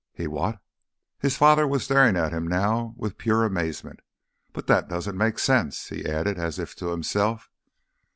"He 0.15 0.25
what—?" 0.25 0.57
His 1.19 1.37
father 1.37 1.67
was 1.67 1.83
staring 1.83 2.17
at 2.17 2.31
him 2.33 2.47
now 2.47 2.95
with 2.97 3.19
pure 3.19 3.43
amazement. 3.45 3.99
"But 4.51 4.65
that 4.65 4.89
doesn't 4.89 5.15
make 5.15 5.37
sense," 5.37 5.89
he 5.89 6.07
added 6.07 6.39
as 6.39 6.57
if 6.57 6.75
to 6.77 6.87
himself. 6.87 7.51